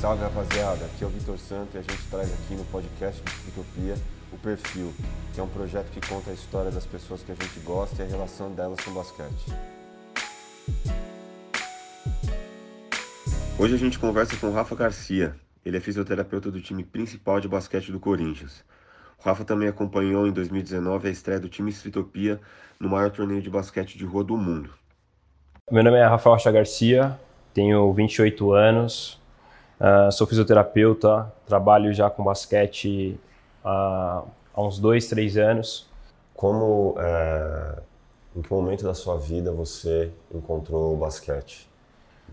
Salve 0.00 0.22
rapaziada, 0.22 0.84
aqui 0.84 1.04
é 1.04 1.06
o 1.06 1.10
Vitor 1.10 1.38
Santo 1.38 1.74
e 1.74 1.78
a 1.78 1.80
gente 1.80 2.06
traz 2.10 2.30
aqui 2.30 2.54
no 2.54 2.64
podcast 2.66 3.22
do 3.22 3.48
Utopia 3.48 3.94
o 4.30 4.36
Perfil, 4.36 4.92
que 5.32 5.40
é 5.40 5.42
um 5.42 5.48
projeto 5.48 5.90
que 5.90 6.06
conta 6.06 6.30
a 6.30 6.34
história 6.34 6.70
das 6.70 6.84
pessoas 6.84 7.22
que 7.22 7.32
a 7.32 7.34
gente 7.34 7.58
gosta 7.60 8.02
e 8.02 8.06
a 8.06 8.08
relação 8.08 8.52
delas 8.52 8.78
com 8.80 8.90
o 8.90 8.94
basquete. 8.94 9.46
Hoje 13.58 13.74
a 13.74 13.78
gente 13.78 13.98
conversa 13.98 14.36
com 14.36 14.48
o 14.48 14.52
Rafa 14.52 14.76
Garcia, 14.76 15.34
ele 15.64 15.78
é 15.78 15.80
fisioterapeuta 15.80 16.50
do 16.50 16.60
time 16.60 16.84
principal 16.84 17.40
de 17.40 17.48
basquete 17.48 17.90
do 17.90 17.98
Corinthians. 17.98 18.62
O 19.18 19.22
Rafa 19.26 19.46
também 19.46 19.66
acompanhou 19.66 20.26
em 20.26 20.30
2019 20.30 21.08
a 21.08 21.10
estreia 21.10 21.40
do 21.40 21.48
time 21.48 21.70
Estritopia 21.70 22.38
no 22.78 22.90
maior 22.90 23.10
torneio 23.10 23.40
de 23.40 23.48
basquete 23.48 23.96
de 23.96 24.04
rua 24.04 24.22
do 24.22 24.36
mundo. 24.36 24.68
Meu 25.70 25.82
nome 25.82 25.96
é 25.96 26.04
Rafael 26.04 26.34
Rocha 26.34 26.52
Garcia, 26.52 27.18
tenho 27.54 27.90
28 27.94 28.52
anos, 28.52 29.18
uh, 29.80 30.10
sou 30.12 30.26
fisioterapeuta, 30.26 31.32
trabalho 31.46 31.92
já 31.92 32.10
com 32.10 32.24
basquete 32.24 33.18
há, 33.64 34.22
há 34.54 34.62
uns 34.62 34.78
dois, 34.78 35.08
três 35.08 35.36
anos. 35.36 35.88
Como, 36.34 36.94
é, 36.98 37.78
em 38.36 38.42
que 38.42 38.52
momento 38.52 38.84
da 38.84 38.92
sua 38.92 39.16
vida 39.16 39.50
você 39.50 40.12
encontrou 40.34 40.94
o 40.94 40.96
basquete? 40.96 41.68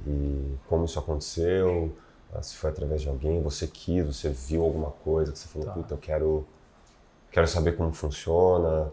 E 0.05 0.55
como 0.67 0.85
isso 0.85 0.99
aconteceu? 0.99 1.95
Ah, 2.33 2.41
se 2.41 2.55
foi 2.55 2.71
através 2.71 3.01
de 3.01 3.07
alguém, 3.07 3.41
você 3.41 3.67
quis, 3.67 4.05
você 4.05 4.29
viu 4.29 4.63
alguma 4.63 4.91
coisa 5.03 5.31
que 5.31 5.39
você 5.39 5.47
falou, 5.47 5.67
tá. 5.67 5.73
puta, 5.73 5.93
eu 5.93 5.97
quero, 5.97 6.45
quero 7.31 7.47
saber 7.47 7.77
como 7.77 7.93
funciona. 7.93 8.91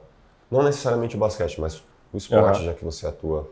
Não 0.51 0.63
necessariamente 0.63 1.17
o 1.17 1.19
basquete, 1.19 1.61
mas 1.61 1.83
o 2.13 2.17
esporte, 2.17 2.61
uhum. 2.61 2.67
já 2.67 2.75
que 2.75 2.85
você 2.85 3.07
atua. 3.07 3.49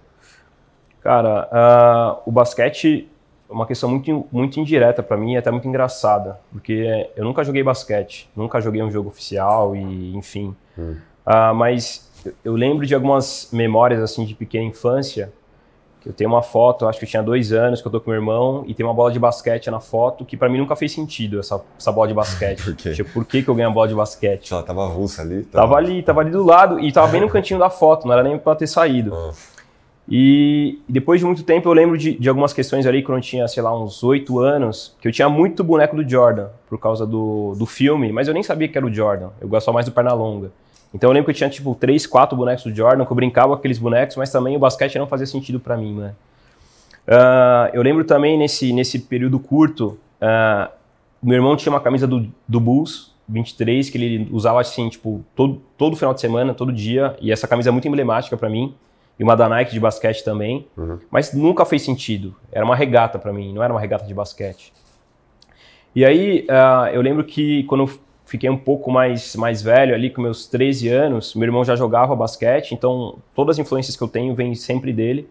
Cara, 1.00 1.48
uh, 1.48 2.22
o 2.28 2.30
basquete 2.32 3.10
uma 3.48 3.66
questão 3.66 3.88
muito, 3.88 4.26
muito 4.30 4.60
indireta 4.60 5.02
para 5.02 5.16
mim 5.16 5.32
e 5.32 5.36
até 5.36 5.50
muito 5.50 5.66
engraçada, 5.66 6.38
porque 6.52 7.08
eu 7.16 7.24
nunca 7.24 7.42
joguei 7.42 7.62
basquete, 7.62 8.28
nunca 8.36 8.60
joguei 8.60 8.82
um 8.82 8.90
jogo 8.90 9.08
oficial 9.08 9.74
e 9.74 10.14
enfim. 10.16 10.54
Hum. 10.78 10.96
Uh, 11.26 11.54
mas 11.54 12.10
eu 12.44 12.54
lembro 12.54 12.86
de 12.86 12.94
algumas 12.94 13.50
memórias 13.52 14.02
assim 14.02 14.24
de 14.24 14.34
pequena 14.34 14.64
infância 14.64 15.32
eu 16.08 16.12
tenho 16.14 16.30
uma 16.30 16.42
foto, 16.42 16.86
acho 16.86 16.98
que 16.98 17.04
eu 17.04 17.08
tinha 17.08 17.22
dois 17.22 17.52
anos, 17.52 17.82
que 17.82 17.86
eu 17.86 17.92
tô 17.92 18.00
com 18.00 18.10
meu 18.10 18.18
irmão, 18.18 18.64
e 18.66 18.72
tem 18.72 18.84
uma 18.84 18.94
bola 18.94 19.12
de 19.12 19.18
basquete 19.18 19.70
na 19.70 19.78
foto, 19.78 20.24
que 20.24 20.38
para 20.38 20.48
mim 20.48 20.56
nunca 20.56 20.74
fez 20.74 20.92
sentido, 20.92 21.38
essa, 21.38 21.60
essa 21.78 21.92
bola 21.92 22.08
de 22.08 22.14
basquete. 22.14 22.62
por 22.64 22.74
quê? 22.74 22.92
Tipo, 22.92 23.12
por 23.12 23.24
que, 23.26 23.42
que 23.42 23.48
eu 23.48 23.54
ganhei 23.54 23.70
a 23.70 23.74
bola 23.74 23.88
de 23.88 23.94
basquete? 23.94 24.52
Ela 24.52 24.62
tava 24.62 24.86
russa 24.86 25.20
ali? 25.20 25.42
Tava... 25.42 25.66
tava... 25.66 25.76
ali, 25.76 26.02
tava 26.02 26.20
ali 26.20 26.30
do 26.30 26.42
lado, 26.44 26.80
e 26.80 26.90
tava 26.90 27.08
bem 27.08 27.20
no 27.20 27.28
cantinho 27.28 27.58
da 27.58 27.68
foto, 27.68 28.06
não 28.06 28.14
era 28.14 28.22
nem 28.22 28.38
pra 28.38 28.54
ter 28.54 28.66
saído. 28.66 29.12
Oh. 29.12 29.32
E, 30.10 30.78
depois 30.88 31.20
de 31.20 31.26
muito 31.26 31.42
tempo 31.42 31.68
eu 31.68 31.72
lembro 31.74 31.98
de, 31.98 32.14
de, 32.18 32.28
algumas 32.28 32.54
questões 32.54 32.86
ali, 32.86 33.02
quando 33.02 33.18
eu 33.18 33.22
tinha, 33.22 33.46
sei 33.46 33.62
lá, 33.62 33.78
uns 33.78 34.02
oito 34.02 34.38
anos, 34.38 34.96
que 35.00 35.06
eu 35.06 35.12
tinha 35.12 35.28
muito 35.28 35.62
boneco 35.62 35.94
do 35.94 36.08
Jordan, 36.08 36.48
por 36.68 36.78
causa 36.78 37.06
do, 37.06 37.54
do 37.58 37.66
filme, 37.66 38.10
mas 38.10 38.26
eu 38.26 38.32
nem 38.32 38.42
sabia 38.42 38.68
que 38.68 38.78
era 38.78 38.86
o 38.86 38.92
Jordan, 38.92 39.28
eu 39.38 39.48
gostava 39.48 39.74
mais 39.74 39.84
do 39.84 39.92
Pernalonga. 39.92 40.50
Então 40.94 41.10
eu 41.10 41.12
lembro 41.12 41.26
que 41.26 41.32
eu 41.32 41.34
tinha 41.34 41.50
tipo 41.50 41.74
três, 41.74 42.06
quatro 42.06 42.34
bonecos 42.34 42.64
do 42.64 42.74
Jordan, 42.74 43.04
que 43.04 43.12
eu 43.12 43.16
brincava 43.16 43.48
com 43.48 43.54
aqueles 43.58 43.78
bonecos, 43.78 44.16
mas 44.16 44.32
também 44.32 44.56
o 44.56 44.58
basquete 44.58 44.98
não 44.98 45.06
fazia 45.06 45.26
sentido 45.26 45.60
para 45.60 45.76
mim, 45.76 45.94
né? 45.94 46.14
Uh, 47.06 47.70
eu 47.74 47.82
lembro 47.82 48.04
também 48.04 48.38
nesse, 48.38 48.72
nesse 48.72 48.98
período 48.98 49.38
curto, 49.38 49.98
uh, 50.22 50.70
meu 51.22 51.36
irmão 51.36 51.54
tinha 51.56 51.72
uma 51.72 51.80
camisa 51.80 52.06
do, 52.06 52.26
do 52.46 52.60
Bulls 52.60 53.12
23 53.28 53.90
que 53.90 53.98
ele 53.98 54.28
usava 54.32 54.60
assim, 54.60 54.88
tipo, 54.88 55.22
todo, 55.36 55.60
todo 55.76 55.96
final 55.96 56.14
de 56.14 56.20
semana, 56.20 56.54
todo 56.54 56.72
dia, 56.72 57.14
e 57.20 57.30
essa 57.30 57.46
camisa 57.46 57.68
é 57.68 57.72
muito 57.72 57.86
emblemática 57.86 58.36
para 58.36 58.48
mim, 58.48 58.74
e 59.18 59.24
uma 59.24 59.34
da 59.34 59.48
Nike 59.48 59.72
de 59.72 59.80
basquete 59.80 60.22
também, 60.22 60.66
uhum. 60.76 60.98
mas 61.10 61.32
nunca 61.32 61.64
fez 61.64 61.82
sentido. 61.82 62.36
Era 62.52 62.64
uma 62.64 62.76
regata 62.76 63.18
para 63.18 63.32
mim, 63.32 63.52
não 63.52 63.62
era 63.62 63.72
uma 63.72 63.80
regata 63.80 64.04
de 64.04 64.14
basquete. 64.14 64.72
E 65.94 66.04
aí 66.04 66.46
uh, 66.48 66.88
eu 66.92 67.00
lembro 67.00 67.24
que 67.24 67.64
quando 67.64 67.82
eu 67.82 67.90
fiquei 68.24 68.48
um 68.48 68.56
pouco 68.56 68.90
mais, 68.90 69.34
mais 69.34 69.62
velho, 69.62 69.94
ali 69.94 70.10
com 70.10 70.22
meus 70.22 70.46
13 70.46 70.88
anos, 70.88 71.34
meu 71.34 71.46
irmão 71.46 71.64
já 71.64 71.74
jogava 71.74 72.14
basquete, 72.14 72.72
então 72.72 73.16
todas 73.34 73.56
as 73.56 73.66
influências 73.66 73.96
que 73.96 74.02
eu 74.02 74.08
tenho 74.08 74.34
vêm 74.34 74.54
sempre 74.54 74.92
dele. 74.92 75.28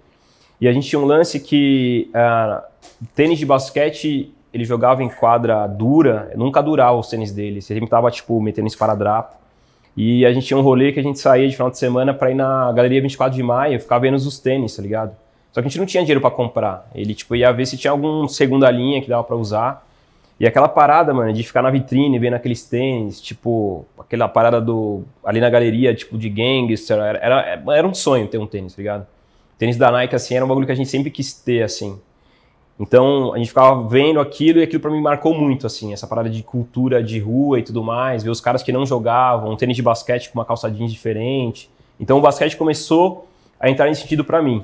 E 0.60 0.68
a 0.68 0.74
gente 0.74 0.90
tinha 0.90 1.00
um 1.00 1.06
lance 1.06 1.40
que 1.40 2.10
uh, 2.10 2.62
tênis 3.16 3.40
de 3.40 3.46
basquete 3.46 4.34
ele 4.52 4.66
jogava 4.66 5.04
em 5.04 5.10
quadra 5.10 5.68
dura, 5.68 6.32
nunca 6.36 6.62
durava 6.62 6.98
os 6.98 7.08
tênis 7.08 7.32
dele, 7.32 7.62
sempre 7.62 7.88
tava 7.88 8.10
tipo 8.10 8.42
metendo 8.42 8.68
esparadrapo. 8.68 9.36
E 9.98 10.24
a 10.28 10.32
gente 10.32 10.46
tinha 10.46 10.58
um 10.58 10.62
rolê 10.62 10.92
que 10.92 11.00
a 11.00 11.04
gente 11.04 11.18
saía 11.18 11.48
de 11.50 11.56
final 11.56 11.72
de 11.72 11.80
semana 11.80 12.14
para 12.14 12.30
ir 12.30 12.36
na 12.36 12.72
Galeria 12.72 13.02
24 13.02 13.36
de 13.36 13.42
Maio, 13.42 13.80
ficar 13.80 13.98
vendo 13.98 14.14
os 14.14 14.40
tênis, 14.40 14.76
tá 14.76 14.84
ligado? 14.84 15.16
Só 15.52 15.60
que 15.60 15.66
a 15.66 15.70
gente 15.70 15.80
não 15.80 15.88
tinha 15.88 16.04
dinheiro 16.04 16.22
para 16.22 16.30
comprar. 16.30 16.88
Ele 16.94 17.16
tipo 17.16 17.36
ia 17.36 17.52
ver 17.52 17.66
se 17.66 17.76
tinha 17.76 17.90
algum 17.90 18.28
segunda 18.28 18.70
linha 18.70 19.02
que 19.02 19.10
dava 19.10 19.24
para 19.24 19.36
usar. 19.36 19.88
E 20.40 20.46
aquela 20.46 20.70
parada, 20.70 21.16
mano, 21.16 21.34
de 21.34 21.42
ficar 21.42 21.64
na 21.64 21.72
vitrine 21.72 22.20
vendo 22.20 22.36
aqueles 22.36 22.64
tênis, 22.64 23.20
tipo, 23.20 23.88
aquela 23.98 24.28
parada 24.28 24.62
do. 24.62 25.04
ali 25.26 25.40
na 25.40 25.50
galeria, 25.50 25.96
tipo, 25.96 26.16
de 26.16 26.30
gangster, 26.30 26.96
era, 26.96 27.18
era, 27.18 27.64
era 27.76 27.88
um 27.88 27.94
sonho 27.94 28.28
ter 28.28 28.38
um 28.38 28.46
tênis, 28.46 28.76
tá 28.76 28.78
ligado? 28.80 29.08
Tênis 29.58 29.78
da 29.78 29.90
Nike, 29.90 30.16
assim, 30.16 30.36
era 30.36 30.46
um 30.46 30.48
bagulho 30.48 30.68
que 30.68 30.72
a 30.72 30.76
gente 30.76 30.90
sempre 30.90 31.10
quis 31.10 31.34
ter, 31.34 31.64
assim. 31.64 32.00
Então, 32.80 33.34
a 33.34 33.38
gente 33.38 33.48
ficava 33.48 33.88
vendo 33.88 34.20
aquilo 34.20 34.60
e 34.60 34.64
aquilo 34.64 34.80
para 34.80 34.92
mim 34.92 35.02
marcou 35.02 35.34
muito, 35.34 35.66
assim, 35.66 35.94
essa 35.94 36.06
parada 36.06 36.30
de 36.30 36.44
cultura 36.44 37.04
de 37.04 37.20
rua 37.20 37.60
e 37.60 37.64
tudo 37.64 37.84
mais, 37.84 38.24
ver 38.24 38.30
os 38.30 38.40
caras 38.40 38.62
que 38.62 38.72
não 38.72 38.86
jogavam, 38.86 39.52
um 39.52 39.56
tênis 39.56 39.76
de 39.76 39.82
basquete 39.82 40.30
com 40.30 40.38
uma 40.38 40.46
calça 40.46 40.70
jeans 40.70 40.92
diferente. 40.92 41.70
Então, 42.00 42.20
o 42.20 42.22
basquete 42.22 42.56
começou 42.56 43.28
a 43.60 43.70
entrar 43.70 43.88
nesse 43.88 44.02
sentido 44.02 44.24
para 44.24 44.42
mim. 44.42 44.64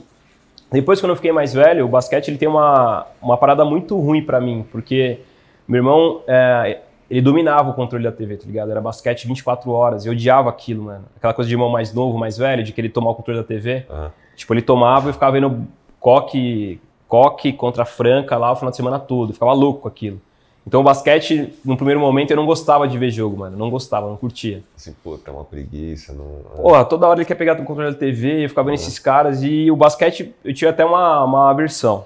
Depois, 0.71 0.99
quando 0.99 1.11
eu 1.11 1.15
fiquei 1.15 1.31
mais 1.31 1.53
velho, 1.53 1.85
o 1.85 1.89
basquete 1.89 2.27
ele 2.27 2.37
tem 2.37 2.47
uma, 2.47 3.07
uma 3.21 3.37
parada 3.37 3.65
muito 3.65 3.99
ruim 3.99 4.23
para 4.23 4.39
mim, 4.39 4.65
porque 4.71 5.19
meu 5.67 5.79
irmão, 5.79 6.21
é, 6.27 6.81
ele 7.09 7.21
dominava 7.21 7.69
o 7.69 7.73
controle 7.73 8.03
da 8.03 8.11
TV, 8.11 8.37
tá 8.37 8.45
ligado? 8.45 8.71
Era 8.71 8.81
basquete 8.81 9.27
24 9.27 9.71
horas. 9.71 10.05
Eu 10.05 10.11
odiava 10.11 10.49
aquilo, 10.49 10.83
mano. 10.83 11.05
Aquela 11.15 11.33
coisa 11.33 11.47
de 11.47 11.53
irmão 11.53 11.69
mais 11.69 11.93
novo, 11.93 12.17
mais 12.17 12.37
velho, 12.37 12.63
de 12.63 12.73
querer 12.73 12.89
tomar 12.89 13.11
o 13.11 13.15
controle 13.15 13.39
da 13.39 13.45
TV. 13.45 13.85
Uhum. 13.89 14.09
Tipo, 14.35 14.53
ele 14.53 14.61
tomava 14.61 15.09
e 15.09 15.13
ficava 15.13 15.31
vendo 15.31 15.67
coque, 15.99 16.81
coque 17.13 17.53
contra 17.53 17.85
Franca 17.85 18.35
lá 18.37 18.51
o 18.51 18.55
final 18.55 18.71
de 18.71 18.75
semana 18.75 18.97
todo. 18.97 19.33
Ficava 19.33 19.53
louco 19.53 19.81
com 19.81 19.87
aquilo. 19.87 20.19
Então 20.65 20.81
o 20.81 20.83
basquete, 20.83 21.53
no 21.63 21.77
primeiro 21.77 21.99
momento, 21.99 22.31
eu 22.31 22.37
não 22.37 22.47
gostava 22.47 22.87
de 22.87 22.97
ver 22.97 23.11
jogo, 23.11 23.37
mano. 23.37 23.55
Não 23.55 23.69
gostava, 23.69 24.07
não 24.07 24.17
curtia. 24.17 24.63
Assim, 24.75 24.95
pô, 25.03 25.15
tá 25.15 25.31
uma 25.31 25.43
preguiça. 25.45 26.11
Não... 26.11 26.25
Porra, 26.59 26.83
toda 26.83 27.07
hora 27.07 27.19
ele 27.19 27.25
quer 27.25 27.35
pegar 27.35 27.53
o 27.53 27.63
controle 27.63 27.91
da 27.91 27.97
TV, 27.99 28.45
eu 28.45 28.49
ficava 28.49 28.65
vendo 28.65 28.79
uhum. 28.79 28.83
esses 28.83 28.97
caras. 28.97 29.43
E 29.43 29.69
o 29.69 29.75
basquete, 29.75 30.33
eu 30.43 30.55
tinha 30.55 30.71
até 30.71 30.83
uma, 30.83 31.23
uma 31.23 31.51
aversão. 31.51 32.03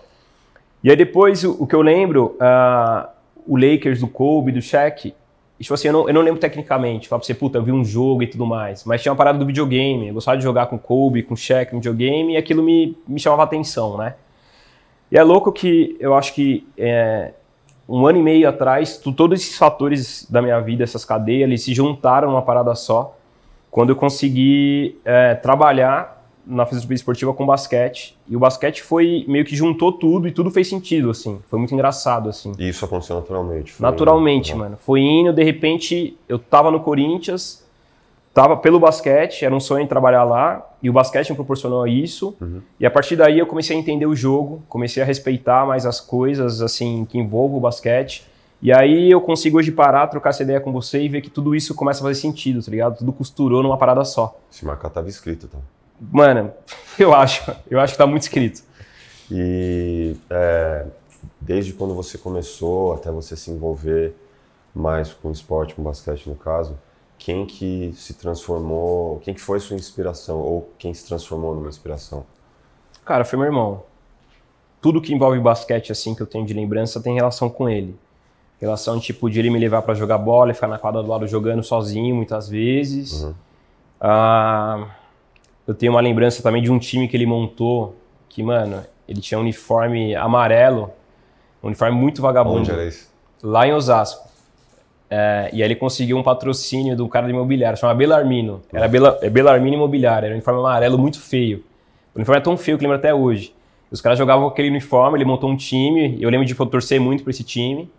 E 0.83 0.89
aí 0.89 0.95
depois, 0.97 1.41
o, 1.45 1.55
o 1.57 1.65
que 1.65 1.73
eu 1.75 1.81
lembro, 1.81 2.35
uh, 2.41 3.07
o 3.47 3.55
Lakers 3.55 4.01
do 4.01 4.09
Kobe, 4.09 4.51
do 4.51 4.61
Shaq, 4.61 5.15
tipo 5.57 5.73
assim, 5.73 5.87
eu 5.87 5.93
não, 5.93 6.09
eu 6.09 6.13
não 6.13 6.21
lembro 6.21 6.41
tecnicamente, 6.41 7.07
falar 7.07 7.19
pra 7.19 7.27
você, 7.27 7.33
puta, 7.33 7.59
eu 7.59 7.63
vi 7.63 7.71
um 7.71 7.85
jogo 7.85 8.23
e 8.23 8.27
tudo 8.27 8.45
mais, 8.45 8.83
mas 8.83 9.01
tinha 9.01 9.13
uma 9.13 9.17
parada 9.17 9.39
do 9.39 9.45
videogame, 9.45 10.09
eu 10.09 10.15
gostava 10.15 10.37
de 10.37 10.43
jogar 10.43 10.65
com 10.65 10.77
Kobe, 10.77 11.23
com 11.23 11.33
Shaq 11.33 11.73
no 11.73 11.79
videogame, 11.79 12.33
e 12.33 12.37
aquilo 12.37 12.61
me, 12.61 12.97
me 13.07 13.21
chamava 13.21 13.43
atenção, 13.43 13.95
né? 13.95 14.15
E 15.11 15.17
é 15.17 15.23
louco 15.23 15.51
que 15.51 15.95
eu 15.99 16.13
acho 16.15 16.33
que 16.33 16.67
é, 16.77 17.31
um 17.87 18.05
ano 18.05 18.19
e 18.19 18.23
meio 18.23 18.49
atrás, 18.49 18.97
tu, 18.97 19.11
todos 19.11 19.39
esses 19.41 19.57
fatores 19.57 20.27
da 20.29 20.41
minha 20.41 20.59
vida, 20.59 20.83
essas 20.83 21.05
cadeias, 21.05 21.47
eles 21.47 21.63
se 21.63 21.73
juntaram 21.73 22.29
numa 22.29 22.41
parada 22.41 22.73
só, 22.75 23.15
quando 23.71 23.89
eu 23.91 23.95
consegui 23.95 24.99
é, 25.05 25.35
trabalhar 25.35 26.17
na 26.45 26.65
fisioterapia 26.65 26.95
esportiva 26.95 27.33
com 27.33 27.45
basquete. 27.45 28.17
E 28.27 28.35
o 28.35 28.39
basquete 28.39 28.81
foi 28.81 29.25
meio 29.27 29.43
que 29.43 29.55
juntou 29.55 29.91
tudo 29.91 30.27
e 30.27 30.31
tudo 30.31 30.49
fez 30.49 30.69
sentido, 30.69 31.09
assim. 31.09 31.39
Foi 31.47 31.59
muito 31.59 31.73
engraçado, 31.73 32.29
assim. 32.29 32.53
E 32.57 32.69
isso 32.69 32.85
aconteceu 32.85 33.17
naturalmente? 33.17 33.81
Naturalmente, 33.81 34.51
indo, 34.51 34.59
mano. 34.59 34.77
Foi 34.79 35.01
indo, 35.01 35.33
de 35.33 35.43
repente, 35.43 36.17
eu 36.27 36.39
tava 36.39 36.71
no 36.71 36.79
Corinthians, 36.79 37.66
tava 38.37 38.55
pelo 38.55 38.79
basquete, 38.79 39.43
era 39.43 39.55
um 39.55 39.59
sonho 39.59 39.87
trabalhar 39.87 40.23
lá, 40.23 40.63
e 40.79 40.91
o 40.91 40.93
basquete 40.93 41.31
me 41.31 41.35
proporcionou 41.35 41.87
isso. 41.87 42.37
Uhum. 42.39 42.61
E 42.79 42.85
a 42.85 42.91
partir 42.91 43.15
daí 43.15 43.39
eu 43.39 43.47
comecei 43.47 43.75
a 43.75 43.79
entender 43.79 44.05
o 44.05 44.15
jogo, 44.15 44.61
comecei 44.69 45.01
a 45.01 45.05
respeitar 45.07 45.65
mais 45.65 45.87
as 45.87 45.99
coisas, 45.99 46.61
assim, 46.61 47.03
que 47.05 47.17
envolvem 47.17 47.57
o 47.57 47.59
basquete. 47.59 48.27
E 48.61 48.71
aí 48.71 49.09
eu 49.09 49.21
consigo 49.21 49.57
hoje 49.57 49.71
parar, 49.71 50.05
trocar 50.05 50.29
essa 50.29 50.43
ideia 50.43 50.61
com 50.61 50.71
você 50.71 51.01
e 51.01 51.09
ver 51.09 51.21
que 51.21 51.31
tudo 51.31 51.55
isso 51.55 51.73
começa 51.73 52.01
a 52.01 52.03
fazer 52.03 52.13
sentido, 52.13 52.61
tá 52.61 52.69
ligado? 52.69 52.99
Tudo 52.99 53.11
costurou 53.11 53.63
numa 53.63 53.75
parada 53.75 54.05
só. 54.05 54.39
Se 54.51 54.63
marcar 54.63 54.91
tava 54.91 55.09
escrito, 55.09 55.47
tá? 55.47 55.57
Mano, 55.99 56.51
eu 56.99 57.15
acho. 57.15 57.51
Eu 57.67 57.79
acho 57.79 57.93
que 57.93 57.97
tá 57.97 58.05
muito 58.05 58.21
escrito. 58.21 58.61
E 59.31 60.15
é, 60.29 60.85
desde 61.41 61.73
quando 61.73 61.95
você 61.95 62.19
começou 62.19 62.93
até 62.93 63.09
você 63.09 63.35
se 63.35 63.49
envolver 63.49 64.13
mais 64.75 65.11
com 65.11 65.29
o 65.29 65.31
esporte, 65.31 65.73
com 65.73 65.81
o 65.81 65.85
basquete 65.85 66.29
no 66.29 66.35
caso, 66.35 66.77
quem 67.17 67.45
que 67.45 67.91
se 67.95 68.13
transformou, 68.13 69.19
quem 69.19 69.33
que 69.33 69.41
foi 69.41 69.59
sua 69.59 69.75
inspiração 69.75 70.39
ou 70.39 70.69
quem 70.77 70.93
se 70.93 71.05
transformou 71.05 71.55
numa 71.55 71.69
inspiração? 71.69 72.25
Cara, 73.05 73.25
foi 73.25 73.37
meu 73.37 73.45
irmão. 73.47 73.83
Tudo 74.81 75.01
que 75.01 75.13
envolve 75.13 75.39
basquete 75.39 75.91
assim 75.91 76.13
que 76.13 76.21
eu 76.21 76.27
tenho 76.27 76.45
de 76.45 76.53
lembrança 76.53 77.01
tem 77.01 77.15
relação 77.15 77.49
com 77.49 77.67
ele. 77.67 77.97
Relação 78.59 78.99
tipo 78.99 79.29
de 79.29 79.39
ele 79.39 79.49
me 79.49 79.59
levar 79.59 79.81
para 79.81 79.93
jogar 79.93 80.17
bola 80.17 80.53
ficar 80.53 80.67
na 80.67 80.79
quadra 80.79 81.01
do 81.01 81.09
lado 81.09 81.27
jogando 81.27 81.63
sozinho 81.63 82.15
muitas 82.15 82.49
vezes. 82.49 83.23
Uhum. 83.23 83.33
Ah, 83.99 84.87
eu 85.67 85.73
tenho 85.73 85.91
uma 85.91 86.01
lembrança 86.01 86.41
também 86.41 86.61
de 86.61 86.71
um 86.71 86.79
time 86.79 87.07
que 87.07 87.17
ele 87.17 87.25
montou, 87.25 87.95
que, 88.29 88.41
mano, 88.41 88.83
ele 89.07 89.21
tinha 89.21 89.37
um 89.37 89.41
uniforme 89.41 90.15
amarelo 90.15 90.91
Um 91.63 91.67
uniforme 91.67 91.97
muito 91.97 92.21
vagabundo. 92.21 92.59
Onde 92.59 92.71
era 92.71 92.85
isso? 92.85 93.11
Lá 93.43 93.67
em 93.67 93.73
Osasco. 93.73 94.27
É, 95.09 95.49
e 95.53 95.63
aí 95.63 95.67
ele 95.67 95.75
conseguiu 95.75 96.17
um 96.17 96.23
patrocínio 96.23 96.95
do 96.95 97.07
cara 97.07 97.25
de 97.25 97.33
imobiliário, 97.33 97.77
chama 97.77 97.93
Belarmino. 97.93 98.61
Era 98.73 98.87
Bela, 98.87 99.17
é 99.21 99.29
Belarmino 99.29 99.75
Imobiliário, 99.75 100.25
era 100.25 100.33
um 100.33 100.37
uniforme 100.37 100.59
amarelo 100.59 100.97
muito 100.97 101.19
feio. 101.19 101.63
O 102.13 102.19
uniforme 102.19 102.39
é 102.39 102.43
tão 102.43 102.57
feio 102.57 102.77
que 102.77 102.83
eu 102.83 102.89
lembro 102.89 102.97
até 102.97 103.13
hoje. 103.13 103.53
Os 103.89 104.01
caras 104.01 104.19
jogavam 104.19 104.47
aquele 104.47 104.69
uniforme, 104.69 105.17
ele 105.17 105.25
montou 105.25 105.49
um 105.49 105.55
time, 105.55 106.17
eu 106.21 106.29
lembro 106.29 106.45
de 106.45 106.53
torcer 106.53 106.99
muito 106.99 107.23
para 107.23 107.31
esse 107.31 107.43
time. 107.43 107.89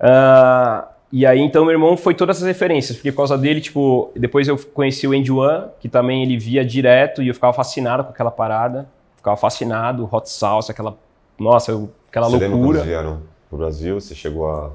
Uh, 0.00 0.86
e 1.12 1.26
aí, 1.26 1.40
então, 1.40 1.64
meu 1.64 1.72
irmão 1.72 1.96
foi 1.96 2.14
todas 2.14 2.38
essas 2.38 2.48
referências, 2.48 2.96
porque 2.96 3.12
por 3.12 3.18
causa 3.18 3.36
dele, 3.36 3.60
tipo, 3.60 4.10
depois 4.16 4.48
eu 4.48 4.56
conheci 4.56 5.06
o 5.06 5.12
Andy 5.12 5.30
One, 5.30 5.66
que 5.78 5.88
também 5.88 6.22
ele 6.22 6.38
via 6.38 6.64
direto 6.64 7.22
e 7.22 7.28
eu 7.28 7.34
ficava 7.34 7.52
fascinado 7.52 8.02
com 8.02 8.10
aquela 8.10 8.30
parada. 8.30 8.88
Ficava 9.16 9.36
fascinado, 9.36 10.08
hot 10.10 10.28
sauce, 10.28 10.70
aquela, 10.70 10.96
nossa, 11.38 11.70
eu, 11.70 11.90
aquela 12.08 12.28
você 12.28 12.46
loucura. 12.48 12.50
Você 12.50 12.50
lembra 12.50 12.78
quando 12.78 12.84
vieram 12.84 13.22
pro 13.48 13.58
Brasil? 13.58 14.00
Você 14.00 14.14
chegou 14.14 14.50
a 14.50 14.70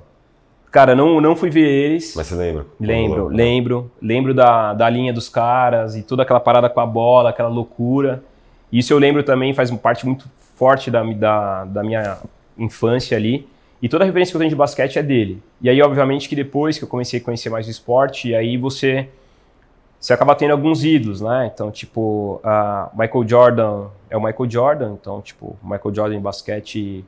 Cara, 0.72 0.96
não, 0.96 1.20
não 1.20 1.36
fui 1.36 1.50
ver 1.50 1.68
eles. 1.68 2.14
Mas 2.16 2.28
você 2.28 2.36
lembra? 2.36 2.66
Lembro, 2.80 3.28
lembro. 3.28 3.92
Lembro 4.02 4.34
da, 4.34 4.74
da 4.74 4.90
linha 4.90 5.12
dos 5.12 5.28
caras 5.28 5.96
e 5.96 6.04
toda 6.04 6.22
aquela 6.22 6.40
parada 6.40 6.70
com 6.70 6.80
a 6.80 6.86
bola, 6.86 7.32
aquela 7.32 7.50
loucura. 7.50 8.24
Isso 8.72 8.94
eu 8.94 9.00
lembro 9.00 9.24
também, 9.24 9.54
faz 9.54 9.72
parte 9.72 10.06
muito 10.06 10.26
forte 10.56 10.92
da, 10.92 11.02
da, 11.04 11.66
da 11.66 11.84
minha 11.84 12.18
infância 12.58 13.18
ali. 13.18 13.48
E 13.82 13.90
toda 13.90 14.04
a 14.04 14.06
referência 14.06 14.32
que 14.32 14.36
eu 14.36 14.40
tenho 14.40 14.50
de 14.50 14.56
basquete 14.56 15.00
é 15.00 15.04
dele. 15.04 15.42
E 15.62 15.70
aí, 15.70 15.82
obviamente, 15.82 16.30
que 16.30 16.36
depois 16.36 16.78
que 16.78 16.84
eu 16.84 16.88
comecei 16.88 17.20
a 17.20 17.24
conhecer 17.24 17.50
mais 17.50 17.66
o 17.66 17.72
esporte, 17.72 18.36
aí 18.36 18.58
você, 18.58 19.08
você 20.00 20.14
acaba 20.14 20.36
tendo 20.36 20.52
alguns 20.52 20.84
ídolos, 20.84 21.22
né? 21.22 21.50
Então, 21.52 21.72
tipo, 21.72 22.42
uh, 22.44 22.90
Michael 22.96 23.28
Jordan 23.28 23.88
é 24.10 24.18
o 24.18 24.22
Michael 24.22 24.52
Jordan, 24.52 24.98
então, 25.00 25.22
tipo, 25.22 25.58
Michael 25.64 25.96
Jordan 25.96 26.16
em 26.18 26.22
basquete. 26.22 27.06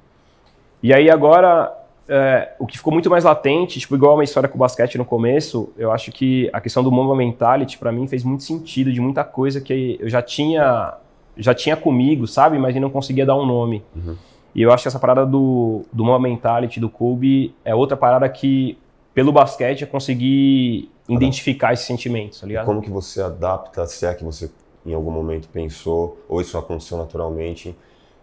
E 0.82 0.94
aí 0.94 1.12
agora 1.12 1.81
é, 2.14 2.56
o 2.60 2.68
que 2.68 2.78
ficou 2.78 2.92
muito 2.92 3.10
mais 3.10 3.24
latente, 3.24 3.80
tipo, 3.80 3.96
igual 3.96 4.16
uma 4.16 4.24
história 4.26 4.50
com 4.50 4.56
o 4.56 4.60
basquete 4.60 4.98
no 4.98 5.06
começo, 5.06 5.72
eu 5.78 5.94
acho 5.94 6.12
que 6.12 6.50
a 6.52 6.60
questão 6.60 6.84
do 6.84 6.92
Mamba 6.92 7.16
Mentality, 7.16 7.78
para 7.78 7.90
mim, 7.90 8.06
fez 8.06 8.22
muito 8.22 8.44
sentido 8.44 8.92
de 8.92 9.00
muita 9.00 9.24
coisa 9.24 9.62
que 9.62 9.98
eu 9.98 10.10
já 10.10 10.22
tinha, 10.22 10.94
já 11.38 11.54
tinha 11.54 11.78
comigo, 11.78 12.28
sabe? 12.28 12.60
Mas 12.60 12.76
eu 12.76 12.82
não 12.82 12.90
conseguia 12.90 13.26
dar 13.26 13.38
um 13.38 13.46
nome. 13.46 13.82
Uhum. 13.96 14.18
E 14.54 14.62
eu 14.62 14.74
acho 14.74 14.84
que 14.84 14.90
essa 14.90 15.00
parada 15.00 15.26
do, 15.26 15.86
do 15.94 16.04
Mamba 16.04 16.28
Mentality, 16.28 16.82
do 16.82 16.90
Kobe, 16.90 17.56
é 17.64 17.74
outra 17.74 17.96
parada 17.96 18.28
que, 18.28 18.78
pelo 19.14 19.32
basquete, 19.32 19.84
eu 19.84 19.88
consegui 19.88 20.92
identificar 21.08 21.72
esses 21.72 21.86
sentimentos, 21.86 22.42
tá 22.42 22.48
ligado? 22.48 22.66
como 22.66 22.82
que 22.82 22.90
você 22.90 23.22
adapta, 23.22 23.88
se 23.88 24.06
é 24.06 24.14
que 24.14 24.24
você 24.24 24.52
em 24.86 24.94
algum 24.94 25.12
momento 25.12 25.48
pensou, 25.48 26.18
ou 26.28 26.42
isso 26.42 26.58
aconteceu 26.58 26.98
naturalmente, 26.98 27.74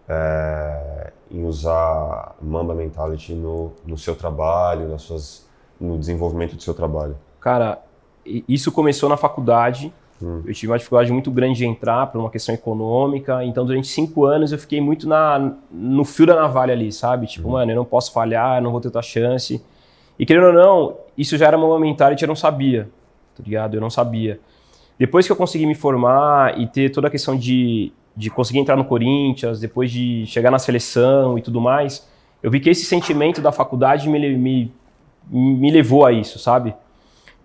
é, 0.09 1.11
em 1.29 1.45
usar 1.45 2.35
Mamba 2.41 2.73
Mentality 2.73 3.33
no, 3.33 3.71
no 3.85 3.97
seu 3.97 4.15
trabalho, 4.15 4.89
nas 4.89 5.03
suas, 5.03 5.47
no 5.79 5.97
desenvolvimento 5.97 6.55
do 6.55 6.63
seu 6.63 6.73
trabalho? 6.73 7.15
Cara, 7.39 7.79
isso 8.25 8.71
começou 8.71 9.07
na 9.07 9.15
faculdade. 9.15 9.93
Hum. 10.21 10.41
Eu 10.45 10.53
tive 10.53 10.71
uma 10.71 10.77
dificuldade 10.77 11.11
muito 11.13 11.31
grande 11.31 11.59
de 11.59 11.65
entrar 11.65 12.07
por 12.07 12.19
uma 12.19 12.29
questão 12.29 12.53
econômica. 12.53 13.43
Então, 13.45 13.65
durante 13.65 13.87
cinco 13.87 14.25
anos, 14.25 14.51
eu 14.51 14.57
fiquei 14.57 14.81
muito 14.81 15.07
na, 15.07 15.53
no 15.71 16.03
fio 16.03 16.25
da 16.25 16.35
navalha 16.35 16.73
ali, 16.73 16.91
sabe? 16.91 17.27
Tipo, 17.27 17.49
hum. 17.49 17.51
mano, 17.51 17.71
eu 17.71 17.75
não 17.75 17.85
posso 17.85 18.11
falhar, 18.11 18.61
não 18.61 18.71
vou 18.71 18.81
ter 18.81 18.87
outra 18.87 19.03
chance. 19.03 19.63
E 20.17 20.25
querendo 20.25 20.47
ou 20.47 20.53
não, 20.53 20.97
isso 21.17 21.37
já 21.37 21.47
era 21.47 21.57
uma 21.57 21.79
mentality, 21.79 22.23
eu 22.23 22.27
não 22.27 22.35
sabia, 22.35 22.89
tá 23.35 23.43
ligado? 23.43 23.75
Eu 23.75 23.81
não 23.81 23.89
sabia. 23.89 24.39
Depois 24.97 25.25
que 25.25 25.31
eu 25.31 25.35
consegui 25.35 25.65
me 25.65 25.75
formar 25.75 26.59
e 26.59 26.67
ter 26.67 26.89
toda 26.89 27.07
a 27.07 27.09
questão 27.09 27.37
de 27.37 27.93
de 28.19 28.29
conseguir 28.29 28.59
entrar 28.59 28.75
no 28.75 28.83
Corinthians, 28.83 29.61
depois 29.61 29.89
de 29.89 30.25
chegar 30.25 30.51
na 30.51 30.59
seleção 30.59 31.37
e 31.37 31.41
tudo 31.41 31.61
mais, 31.61 32.05
eu 32.43 32.51
vi 32.51 32.59
que 32.59 32.69
esse 32.69 32.83
sentimento 32.83 33.39
da 33.39 33.49
faculdade 33.49 34.09
me, 34.09 34.37
me, 34.37 34.73
me 35.29 35.71
levou 35.71 36.05
a 36.05 36.11
isso, 36.11 36.37
sabe? 36.37 36.75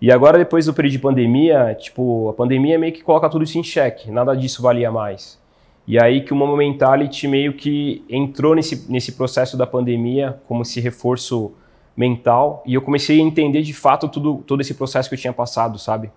E 0.01 0.11
agora, 0.11 0.37
depois 0.37 0.65
do 0.65 0.73
período 0.73 0.91
de 0.91 0.99
pandemia, 0.99 1.77
tipo, 1.79 2.27
a 2.27 2.33
pandemia 2.33 2.77
meio 2.77 2.91
que 2.91 3.01
coloca 3.01 3.29
tudo 3.29 3.45
isso 3.45 3.57
em 3.57 3.63
xeque, 3.63 4.11
nada 4.11 4.35
disso 4.35 4.61
valia 4.61 4.91
mais. 4.91 5.39
E 5.87 5.97
aí 5.97 6.19
que 6.19 6.33
o 6.33 6.35
Momo 6.35 6.57
Mentality 6.57 7.25
meio 7.25 7.53
que 7.53 8.03
entrou 8.09 8.53
nesse, 8.53 8.91
nesse 8.91 9.13
processo 9.13 9.55
da 9.55 9.65
pandemia 9.65 10.37
como 10.45 10.63
esse 10.63 10.81
reforço 10.81 11.53
mental, 11.95 12.61
e 12.65 12.73
eu 12.73 12.81
comecei 12.81 13.21
a 13.21 13.23
entender 13.23 13.61
de 13.61 13.73
fato 13.73 14.09
tudo, 14.09 14.43
todo 14.45 14.59
esse 14.59 14.73
processo 14.73 15.07
que 15.07 15.15
eu 15.15 15.19
tinha 15.19 15.31
passado, 15.31 15.79
sabe? 15.79 16.11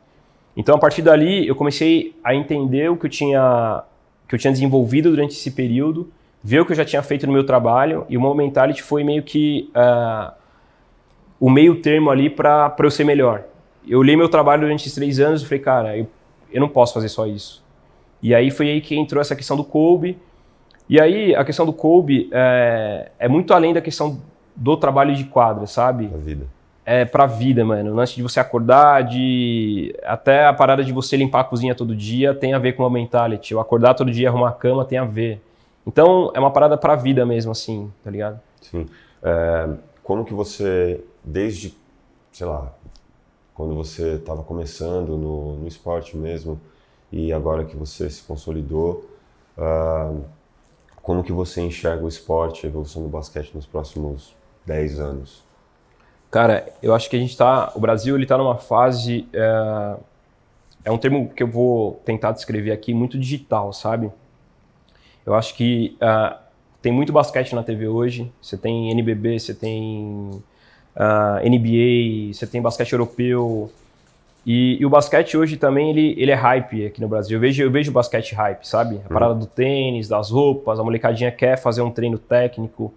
Então, 0.57 0.75
a 0.75 0.79
partir 0.79 1.03
dali, 1.03 1.47
eu 1.47 1.55
comecei 1.55 2.17
a 2.25 2.35
entender 2.35 2.91
o 2.91 2.97
que 2.97 3.07
eu 3.07 3.11
tinha 3.11 3.85
que 4.29 4.35
eu 4.35 4.39
tinha 4.39 4.53
desenvolvido 4.53 5.11
durante 5.11 5.33
esse 5.33 5.51
período, 5.51 6.11
ver 6.45 6.61
o 6.61 6.67
que 6.67 6.73
eu 6.73 6.77
já 6.77 6.85
tinha 6.85 7.03
feito 7.03 7.27
no 7.27 7.33
meu 7.33 7.45
trabalho, 7.45 8.07
e 8.09 8.17
o 8.17 8.21
Momentality 8.21 8.83
foi 8.83 9.03
meio 9.03 9.23
que 9.23 9.71
uh, 9.75 10.33
o 11.41 11.51
meio 11.51 11.81
termo 11.81 12.11
ali 12.11 12.29
para 12.29 12.75
eu 12.79 12.91
ser 12.91 13.05
melhor. 13.05 13.45
Eu 13.87 14.03
li 14.03 14.17
meu 14.17 14.29
trabalho 14.29 14.63
durante 14.63 14.83
esses 14.83 14.95
três 14.95 15.19
anos 15.19 15.43
e 15.43 15.47
falei, 15.47 15.61
cara, 15.61 15.97
eu, 15.97 16.07
eu 16.53 16.61
não 16.61 16.69
posso 16.69 16.93
fazer 16.93 17.09
só 17.09 17.27
isso. 17.27 17.65
E 18.23 18.35
aí 18.35 18.51
foi 18.51 18.69
aí 18.69 18.81
que 18.81 18.95
entrou 18.97 19.21
essa 19.21 19.35
questão 19.35 19.57
do 19.57 19.65
Kobe. 19.65 20.19
E 20.89 21.01
aí 21.01 21.35
a 21.35 21.45
questão 21.45 21.65
do 21.65 21.73
Kobe 21.73 22.29
é, 22.31 23.11
é 23.19 23.29
muito 23.29 23.55
além 23.55 23.73
da 23.73 23.81
questão 23.81 24.21
do 24.55 24.77
trabalho 24.77 25.15
de 25.15 25.25
quadra, 25.25 25.67
sabe? 25.67 26.11
A 26.13 26.19
vida 26.19 26.58
é 26.91 27.05
pra 27.05 27.27
vida, 27.27 27.63
mano. 27.67 27.95
Lance 27.95 28.17
de 28.17 28.23
você 28.23 28.41
acordar, 28.41 29.05
de. 29.05 29.95
Até 30.03 30.47
a 30.47 30.55
parada 30.55 30.83
de 30.83 30.91
você 30.91 31.19
limpar 31.19 31.41
a 31.41 31.45
cozinha 31.45 31.75
todo 31.75 31.95
dia 31.95 32.35
tem 32.35 32.55
a 32.55 32.59
ver 32.59 32.73
com 32.73 32.83
a 32.83 32.89
mentality. 32.89 33.55
O 33.55 33.61
acordar 33.61 33.93
todo 33.93 34.11
dia, 34.11 34.31
arrumar 34.31 34.49
a 34.49 34.53
cama 34.53 34.87
tem 34.87 34.97
a 34.97 35.05
ver. 35.05 35.39
Então 35.87 36.33
é 36.35 36.41
uma 36.41 36.51
parada 36.51 36.79
pra 36.79 36.97
vida 36.97 37.27
mesmo, 37.27 37.53
assim, 37.53 37.93
tá 38.03 38.11
ligado? 38.11 38.41
Sim. 38.63 38.87
É, 39.23 39.69
como 40.03 40.25
que 40.25 40.33
você, 40.33 41.05
desde, 41.23 41.77
sei 42.33 42.47
lá, 42.47 42.73
quando 43.53 43.75
você 43.75 44.15
estava 44.15 44.43
começando 44.43 45.19
no, 45.19 45.59
no 45.59 45.69
esporte 45.69 46.17
mesmo, 46.17 46.59
e 47.13 47.35
agora 47.35 47.67
que 47.67 47.77
você 47.77 48.09
se 48.09 48.23
consolidou, 48.23 49.05
uh, 49.59 50.25
como 51.03 51.23
que 51.23 51.33
você 51.33 51.61
enxerga 51.61 52.03
o 52.03 52.09
esporte, 52.09 52.65
a 52.65 52.69
evolução 52.71 53.03
do 53.03 53.11
basquete 53.11 53.55
nos 53.55 53.67
próximos 53.67 54.35
10 54.65 55.01
anos? 55.01 55.48
Cara, 56.31 56.69
eu 56.83 56.95
acho 56.95 57.09
que 57.09 57.17
a 57.17 57.19
gente 57.19 57.31
está. 57.31 57.73
O 57.75 57.81
Brasil 57.81 58.15
ele 58.15 58.25
está 58.25 58.37
numa 58.37 58.57
fase. 58.57 59.27
É, 59.33 59.97
é, 60.85 60.91
um 60.91 60.99
termo 60.99 61.31
que 61.31 61.43
eu 61.43 61.49
vou 61.49 62.01
tentar 62.05 62.33
descrever 62.33 62.71
aqui, 62.71 62.93
muito 62.93 63.19
digital, 63.19 63.73
sabe? 63.73 64.11
Eu 65.25 65.35
acho 65.35 65.55
que 65.55 65.97
é, 66.01 66.37
tem 66.83 66.93
muito 66.93 67.13
basquete 67.13 67.55
na 67.55 67.63
TV 67.63 67.89
hoje. 67.89 68.31
Você 68.43 68.57
tem 68.57 68.91
NBB, 68.91 69.39
você 69.39 69.55
tem 69.55 70.43
é, 70.95 71.49
NBA, 71.49 72.35
você 72.35 72.47
tem 72.47 72.61
basquete 72.61 72.93
europeu. 72.93 73.71
E, 74.45 74.79
e, 74.81 74.87
o 74.87 74.91
basquete 74.91 75.37
hoje 75.37 75.57
também 75.57 75.91
ele, 75.91 76.15
ele 76.17 76.31
é 76.31 76.35
hype 76.35 76.87
aqui 76.87 77.01
no 77.01 77.09
Brasil. 77.09 77.37
Eu 77.37 77.41
vejo, 77.41 77.63
eu 77.63 77.71
vejo 77.71 77.91
basquete 77.91 78.35
hype, 78.35 78.67
sabe? 78.67 79.01
A 79.05 79.09
parada 79.09 79.33
uhum. 79.33 79.41
do 79.41 79.47
tênis, 79.47 80.09
das 80.09 80.31
roupas, 80.31 80.79
a 80.79 80.85
molecadinha 80.85 81.31
quer 81.31 81.57
fazer 81.57 81.81
um 81.81 81.91
treino 81.91 82.19
técnico. 82.19 82.93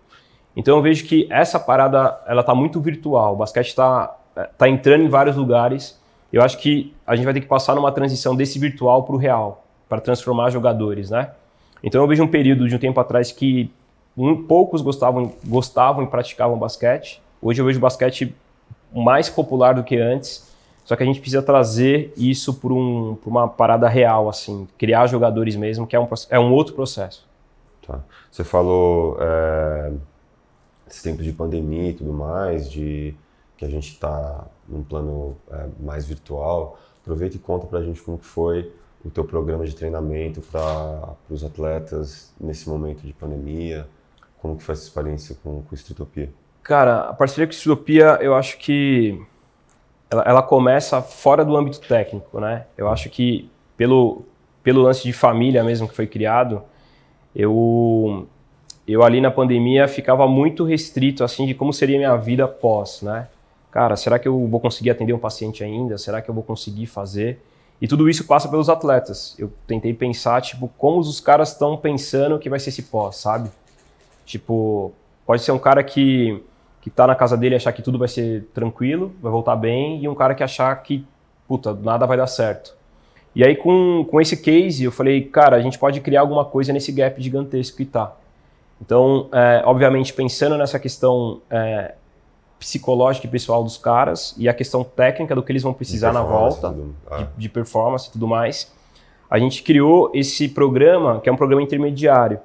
Então 0.55 0.75
eu 0.75 0.81
vejo 0.81 1.05
que 1.05 1.27
essa 1.29 1.60
parada 1.60 2.20
ela 2.27 2.43
tá 2.43 2.53
muito 2.53 2.79
virtual. 2.79 3.34
O 3.34 3.38
basquete 3.38 3.67
está 3.67 4.15
tá 4.58 4.70
entrando 4.70 5.03
em 5.03 5.10
vários 5.10 5.36
lugares. 5.36 6.00
Eu 6.31 6.41
acho 6.41 6.58
que 6.58 6.93
a 7.05 7.15
gente 7.15 7.25
vai 7.25 7.34
ter 7.34 7.41
que 7.41 7.48
passar 7.48 7.75
numa 7.75 7.91
transição 7.91 8.36
desse 8.36 8.58
virtual 8.60 9.03
para 9.03 9.15
o 9.15 9.17
real, 9.17 9.65
para 9.89 10.00
transformar 10.00 10.50
jogadores, 10.50 11.10
né? 11.10 11.31
Então 11.84 12.01
eu 12.01 12.08
vejo 12.08 12.24
um 12.24 12.27
período 12.27 12.67
de 12.67 12.75
um 12.75 12.79
tempo 12.79 13.00
atrás 13.00 13.31
que 13.31 13.72
um, 14.15 14.43
poucos 14.43 14.81
gostavam, 14.81 15.34
gostavam 15.46 16.03
e 16.03 16.08
praticavam 16.08 16.58
basquete. 16.58 17.22
Hoje 17.41 17.62
eu 17.62 17.65
vejo 17.65 17.79
basquete 17.79 18.36
mais 18.93 19.29
popular 19.29 19.74
do 19.74 19.84
que 19.84 19.98
antes. 19.98 20.50
Só 20.84 20.96
que 20.96 21.03
a 21.03 21.05
gente 21.05 21.20
precisa 21.20 21.41
trazer 21.41 22.13
isso 22.17 22.53
para 22.55 22.74
um, 22.74 23.17
uma 23.25 23.48
parada 23.48 23.88
real, 23.88 24.27
assim, 24.27 24.67
criar 24.77 25.08
jogadores 25.08 25.55
mesmo, 25.55 25.88
que 25.88 25.96
é 25.96 26.00
um, 26.00 26.08
é 26.29 26.39
um 26.39 26.51
outro 26.51 26.74
processo. 26.74 27.25
Tá. 27.86 28.00
Você 28.29 28.43
falou 28.43 29.17
é 29.20 29.91
esse 30.91 31.03
tempo 31.03 31.24
de 31.24 31.31
pandemia 31.31 31.89
e 31.89 31.93
tudo 31.93 32.12
mais, 32.12 32.69
de 32.69 33.15
que 33.57 33.65
a 33.65 33.69
gente 33.69 33.89
está 33.93 34.45
num 34.67 34.83
plano 34.83 35.38
é, 35.50 35.67
mais 35.79 36.05
virtual, 36.05 36.77
aproveita 37.01 37.38
e 37.38 37.39
conta 37.39 37.65
para 37.65 37.79
a 37.79 37.83
gente 37.83 38.01
como 38.01 38.17
foi 38.17 38.71
o 39.03 39.10
teu 39.10 39.24
programa 39.24 39.65
de 39.65 39.75
treinamento 39.75 40.41
para 40.41 41.15
os 41.29 41.43
atletas 41.43 42.33
nesse 42.39 42.69
momento 42.69 43.01
de 43.01 43.13
pandemia, 43.13 43.88
como 44.41 44.57
que 44.57 44.63
foi 44.63 44.74
essa 44.74 44.83
experiência 44.83 45.36
com, 45.43 45.63
o 45.71 45.75
Streetopia? 45.75 46.29
Cara, 46.62 47.10
a 47.10 47.13
parceria 47.13 47.48
com 47.48 47.51
o 47.51 47.55
Streetopia, 47.55 48.17
eu 48.21 48.36
acho 48.36 48.57
que 48.57 49.19
ela, 50.10 50.24
ela, 50.24 50.43
começa 50.43 51.01
fora 51.01 51.45
do 51.45 51.55
âmbito 51.55 51.79
técnico, 51.79 52.39
né? 52.39 52.65
Eu 52.77 52.89
acho 52.89 53.10
que 53.10 53.50
pelo, 53.77 54.24
pelo 54.62 54.81
lance 54.81 55.03
de 55.03 55.13
família 55.13 55.63
mesmo 55.63 55.88
que 55.88 55.95
foi 55.95 56.05
criado, 56.05 56.63
eu 57.36 58.27
eu 58.91 59.03
ali 59.03 59.21
na 59.21 59.31
pandemia 59.31 59.88
ficava 59.88 60.27
muito 60.27 60.63
restrito 60.63 61.24
assim 61.24 61.45
de 61.45 61.53
como 61.53 61.71
seria 61.71 61.98
minha 61.98 62.15
vida 62.15 62.48
pós, 62.48 63.01
né? 63.01 63.27
Cara, 63.71 63.95
será 63.95 64.19
que 64.19 64.27
eu 64.27 64.48
vou 64.48 64.60
conseguir 64.60 64.89
atender 64.89 65.13
um 65.13 65.19
paciente 65.19 65.63
ainda? 65.63 65.98
Será 65.98 66.21
que 66.21 66.29
eu 66.29 66.33
vou 66.33 66.43
conseguir 66.43 66.88
fazer? 66.88 67.39
E 67.81 67.88
tudo 67.88 68.10
isso 68.10 68.25
passa 68.27 68.50
pelos 68.50 68.69
atletas. 68.69 69.36
Eu 69.39 69.51
tentei 69.65 69.93
pensar, 69.93 70.41
tipo, 70.41 70.69
como 70.77 71.00
os 71.00 71.19
caras 71.19 71.51
estão 71.51 71.77
pensando 71.77 72.38
que 72.38 72.50
vai 72.50 72.60
ser 72.60 72.69
esse 72.69 72.83
pós, 72.83 73.15
sabe? 73.15 73.50
Tipo, 74.25 74.93
Pode 75.31 75.43
ser 75.43 75.51
um 75.53 75.60
cara 75.60 75.81
que 75.81 76.43
que 76.81 76.89
tá 76.89 77.07
na 77.07 77.13
casa 77.13 77.38
dele 77.38 77.55
achar 77.55 77.71
que 77.71 77.81
tudo 77.81 78.00
vai 78.00 78.07
ser 78.07 78.50
tranquilo, 78.55 79.13
vai 79.21 79.31
voltar 79.31 79.55
bem, 79.55 80.03
e 80.03 80.10
um 80.10 80.15
cara 80.15 80.33
que 80.33 80.41
achar 80.41 80.75
que, 80.81 81.05
puta, 81.48 81.74
nada 81.74 82.07
vai 82.07 82.17
dar 82.17 82.25
certo. 82.25 82.75
E 83.36 83.45
aí, 83.45 83.55
com, 83.55 84.03
com 84.10 84.19
esse 84.19 84.36
case, 84.36 84.83
eu 84.83 84.91
falei, 84.91 85.21
cara, 85.21 85.55
a 85.55 85.62
gente 85.62 85.77
pode 85.77 86.01
criar 86.01 86.21
alguma 86.21 86.43
coisa 86.43 86.74
nesse 86.74 86.91
gap 86.91 87.21
gigantesco 87.21 87.77
que 87.77 87.86
tá. 87.86 88.13
Então, 88.81 89.29
é, 89.31 89.61
obviamente, 89.65 90.11
pensando 90.13 90.57
nessa 90.57 90.79
questão 90.79 91.41
é, 91.50 91.93
psicológica 92.59 93.27
e 93.27 93.29
pessoal 93.29 93.63
dos 93.63 93.77
caras 93.77 94.33
e 94.38 94.50
a 94.50 94.53
questão 94.53 94.83
técnica 94.83 95.35
do 95.35 95.43
que 95.43 95.51
eles 95.51 95.63
vão 95.63 95.73
precisar 95.73 96.11
na 96.11 96.23
volta, 96.23 96.75
ah. 97.09 97.17
de, 97.17 97.27
de 97.38 97.50
performance 97.50 98.09
e 98.09 98.11
tudo 98.11 98.27
mais, 98.27 98.71
a 99.29 99.38
gente 99.39 99.63
criou 99.63 100.11
esse 100.13 100.50
programa, 100.50 101.21
que 101.21 101.29
é 101.29 101.31
um 101.31 101.38
programa 101.38 101.61
intermediário. 101.61 102.39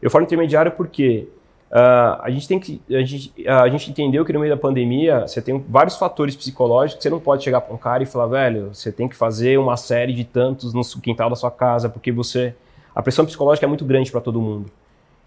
Eu 0.00 0.10
falo 0.10 0.24
intermediário 0.24 0.72
porque 0.72 1.28
Uh, 1.70 2.18
a 2.22 2.30
gente 2.30 2.48
tem 2.48 2.58
que 2.58 2.82
a 2.90 3.04
gente, 3.04 3.32
a 3.46 3.68
gente 3.68 3.92
entendeu 3.92 4.24
que 4.24 4.32
no 4.32 4.40
meio 4.40 4.52
da 4.52 4.60
pandemia 4.60 5.20
você 5.20 5.40
tem 5.40 5.64
vários 5.68 5.96
fatores 5.96 6.34
psicológicos. 6.34 7.00
Você 7.00 7.08
não 7.08 7.20
pode 7.20 7.44
chegar 7.44 7.60
para 7.60 7.72
um 7.72 7.78
cara 7.78 8.02
e 8.02 8.06
falar, 8.06 8.26
velho, 8.26 8.74
você 8.74 8.90
tem 8.90 9.08
que 9.08 9.14
fazer 9.14 9.56
uma 9.56 9.76
série 9.76 10.12
de 10.12 10.24
tantos 10.24 10.74
no 10.74 10.82
quintal 11.00 11.30
da 11.30 11.36
sua 11.36 11.50
casa 11.50 11.88
porque 11.88 12.10
você 12.10 12.56
a 12.92 13.00
pressão 13.00 13.24
psicológica 13.24 13.66
é 13.66 13.68
muito 13.68 13.84
grande 13.84 14.10
para 14.10 14.20
todo 14.20 14.40
mundo. 14.40 14.68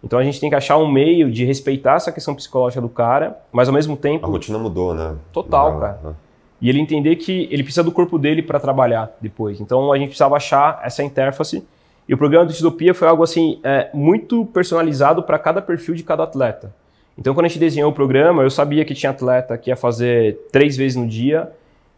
Então 0.04 0.20
a 0.20 0.24
gente 0.24 0.40
tem 0.40 0.50
que 0.50 0.56
achar 0.56 0.78
um 0.78 0.92
meio 0.92 1.32
de 1.32 1.46
respeitar 1.46 1.96
essa 1.96 2.12
questão 2.12 2.36
psicológica 2.36 2.82
do 2.82 2.90
cara, 2.90 3.40
mas 3.52 3.68
ao 3.68 3.74
mesmo 3.74 3.96
tempo 3.96 4.26
a 4.26 4.30
rotina 4.30 4.58
mudou, 4.58 4.94
né? 4.94 5.16
Total, 5.32 5.80
cara. 5.80 6.00
Né? 6.04 6.14
E 6.62 6.70
ele 6.70 6.80
entender 6.80 7.16
que 7.16 7.48
ele 7.52 7.64
precisa 7.64 7.84
do 7.84 7.92
corpo 7.92 8.18
dele 8.20 8.42
para 8.42 8.60
trabalhar 8.60 9.12
depois. 9.22 9.62
Então 9.62 9.92
a 9.92 9.98
gente 9.98 10.10
precisava 10.10 10.36
achar 10.36 10.82
essa 10.84 11.04
interface 11.04 11.64
e 12.08 12.14
o 12.14 12.18
programa 12.18 12.46
do 12.46 12.52
Utopia 12.52 12.94
foi 12.94 13.08
algo 13.08 13.24
assim 13.24 13.60
é, 13.64 13.90
muito 13.94 14.46
personalizado 14.48 15.24
para 15.24 15.40
cada 15.40 15.62
perfil 15.62 15.96
de 15.96 16.04
cada 16.04 16.24
atleta. 16.24 16.74
Então, 17.18 17.34
quando 17.34 17.46
a 17.46 17.48
gente 17.48 17.60
desenhou 17.60 17.92
o 17.92 17.94
programa, 17.94 18.42
eu 18.42 18.50
sabia 18.50 18.84
que 18.84 18.94
tinha 18.94 19.12
atleta 19.12 19.58
que 19.58 19.70
ia 19.70 19.76
fazer 19.76 20.48
três 20.52 20.76
vezes 20.76 20.98
no 20.98 21.08
dia, 21.08 21.52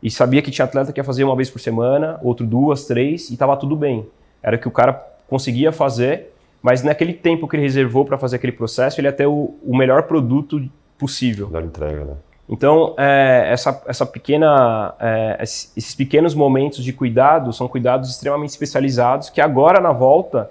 e 0.03 0.11
sabia 0.11 0.41
que 0.41 0.51
tinha 0.51 0.65
atleta 0.65 0.91
que 0.91 0.99
ia 0.99 1.03
fazer 1.03 1.23
uma 1.23 1.35
vez 1.35 1.49
por 1.49 1.59
semana, 1.59 2.19
outro 2.21 2.45
duas, 2.45 2.85
três, 2.85 3.29
e 3.29 3.33
estava 3.33 3.55
tudo 3.57 3.75
bem. 3.75 4.05
Era 4.43 4.57
que 4.57 4.67
o 4.67 4.71
cara 4.71 4.93
conseguia 5.27 5.71
fazer, 5.71 6.34
mas 6.65 6.81
naquele 6.81 7.13
tempo 7.13 7.47
que 7.47 7.55
ele 7.55 7.61
reservou 7.61 8.03
para 8.05 8.17
fazer 8.17 8.37
aquele 8.37 8.51
processo, 8.51 8.99
ele 8.99 9.07
ia 9.07 9.13
ter 9.13 9.27
o, 9.27 9.53
o 9.63 9.77
melhor 9.77 10.01
produto 10.01 10.67
possível. 10.97 11.45
Da 11.45 11.61
entrega, 11.61 12.05
né? 12.05 12.13
Então, 12.49 12.95
é, 12.97 13.49
essa, 13.51 13.83
essa 13.85 14.03
pequena, 14.03 14.95
é, 14.99 15.37
esses 15.43 15.93
pequenos 15.93 16.33
momentos 16.33 16.83
de 16.83 16.91
cuidado 16.91 17.53
são 17.53 17.67
cuidados 17.67 18.09
extremamente 18.09 18.49
especializados 18.49 19.29
que 19.29 19.39
agora 19.39 19.79
na 19.79 19.91
volta, 19.91 20.49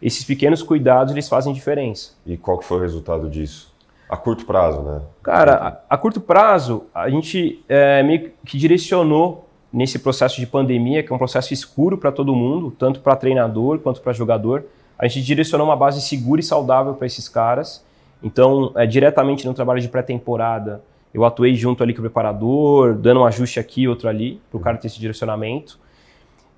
esses 0.00 0.24
pequenos 0.24 0.62
cuidados 0.62 1.12
eles 1.12 1.28
fazem 1.28 1.52
diferença. 1.52 2.12
E 2.24 2.38
qual 2.38 2.56
que 2.56 2.64
foi 2.64 2.78
o 2.78 2.80
resultado 2.80 3.28
disso? 3.28 3.70
A 4.08 4.16
curto 4.16 4.46
prazo, 4.46 4.80
né? 4.80 5.02
Cara, 5.22 5.82
a, 5.90 5.94
a 5.94 5.98
curto 5.98 6.22
prazo, 6.22 6.84
a 6.94 7.10
gente 7.10 7.62
é, 7.68 8.02
meio 8.02 8.32
que 8.46 8.56
direcionou 8.56 9.46
nesse 9.70 9.98
processo 9.98 10.40
de 10.40 10.46
pandemia, 10.46 11.02
que 11.02 11.12
é 11.12 11.14
um 11.14 11.18
processo 11.18 11.52
escuro 11.52 11.98
para 11.98 12.10
todo 12.10 12.34
mundo, 12.34 12.70
tanto 12.70 13.00
para 13.00 13.14
treinador 13.14 13.78
quanto 13.80 14.00
para 14.00 14.14
jogador, 14.14 14.64
a 15.00 15.08
gente 15.08 15.24
direcionou 15.24 15.66
uma 15.66 15.76
base 15.76 15.98
segura 16.02 16.42
e 16.42 16.44
saudável 16.44 16.92
para 16.92 17.06
esses 17.06 17.26
caras. 17.26 17.82
Então, 18.22 18.70
é, 18.76 18.86
diretamente 18.86 19.46
no 19.46 19.54
trabalho 19.54 19.80
de 19.80 19.88
pré-temporada, 19.88 20.82
eu 21.12 21.24
atuei 21.24 21.54
junto 21.54 21.82
ali 21.82 21.94
com 21.94 22.00
o 22.00 22.02
preparador, 22.02 22.94
dando 22.94 23.20
um 23.20 23.24
ajuste 23.24 23.58
aqui, 23.58 23.88
outro 23.88 24.10
ali, 24.10 24.38
para 24.50 24.58
o 24.58 24.60
cara 24.60 24.76
ter 24.76 24.88
esse 24.88 25.00
direcionamento. 25.00 25.78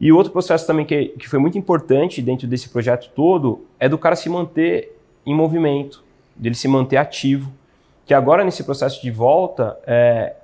E 0.00 0.10
outro 0.10 0.32
processo 0.32 0.66
também 0.66 0.84
que, 0.84 1.10
que 1.10 1.28
foi 1.28 1.38
muito 1.38 1.56
importante 1.56 2.20
dentro 2.20 2.48
desse 2.48 2.68
projeto 2.68 3.10
todo 3.14 3.64
é 3.78 3.88
do 3.88 3.96
cara 3.96 4.16
se 4.16 4.28
manter 4.28 4.98
em 5.24 5.32
movimento, 5.32 6.02
dele 6.34 6.56
se 6.56 6.66
manter 6.66 6.96
ativo. 6.96 7.52
Que 8.04 8.12
agora, 8.12 8.42
nesse 8.42 8.64
processo 8.64 9.00
de 9.00 9.10
volta, 9.12 9.78
é, 9.86 10.34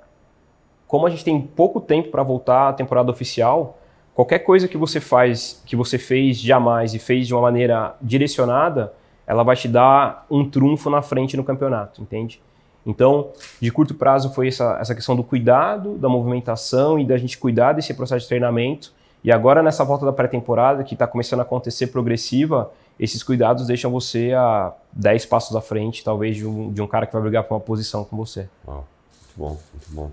como 0.87 1.05
a 1.05 1.09
gente 1.09 1.25
tem 1.25 1.41
pouco 1.41 1.81
tempo 1.81 2.07
para 2.07 2.23
voltar 2.23 2.69
à 2.69 2.73
temporada 2.73 3.11
oficial, 3.11 3.77
qualquer 4.19 4.39
coisa 4.39 4.67
que 4.67 4.75
você 4.75 4.99
faz, 4.99 5.61
que 5.65 5.77
você 5.77 5.97
fez 5.97 6.35
jamais 6.37 6.93
e 6.93 6.99
fez 6.99 7.25
de 7.25 7.33
uma 7.33 7.41
maneira 7.41 7.95
direcionada, 8.01 8.91
ela 9.25 9.43
vai 9.43 9.55
te 9.55 9.65
dar 9.65 10.25
um 10.29 10.43
trunfo 10.43 10.89
na 10.89 11.01
frente 11.01 11.37
no 11.37 11.43
campeonato, 11.43 12.01
entende? 12.01 12.41
Então, 12.85 13.29
de 13.61 13.71
curto 13.71 13.93
prazo 13.93 14.33
foi 14.33 14.49
essa, 14.49 14.77
essa 14.81 14.93
questão 14.93 15.15
do 15.15 15.23
cuidado, 15.23 15.97
da 15.97 16.09
movimentação 16.09 16.99
e 16.99 17.05
da 17.05 17.17
gente 17.17 17.37
cuidar 17.37 17.71
desse 17.71 17.93
processo 17.93 18.23
de 18.23 18.27
treinamento. 18.27 18.91
E 19.23 19.31
agora, 19.31 19.63
nessa 19.63 19.85
volta 19.85 20.05
da 20.05 20.11
pré-temporada, 20.11 20.83
que 20.83 20.95
está 20.95 21.07
começando 21.07 21.39
a 21.39 21.43
acontecer 21.43 21.87
progressiva, 21.87 22.73
esses 22.99 23.23
cuidados 23.23 23.67
deixam 23.67 23.89
você 23.89 24.33
a 24.33 24.73
10 24.91 25.27
passos 25.27 25.55
à 25.55 25.61
frente, 25.61 26.03
talvez, 26.03 26.35
de 26.35 26.45
um, 26.45 26.73
de 26.73 26.81
um 26.81 26.87
cara 26.87 27.07
que 27.07 27.13
vai 27.13 27.21
brigar 27.21 27.45
por 27.45 27.53
uma 27.53 27.61
posição 27.61 28.03
com 28.03 28.17
você. 28.17 28.49
Uau, 28.67 28.85
muito 29.15 29.37
bom, 29.37 29.57
muito 29.73 29.91
bom. 29.91 30.11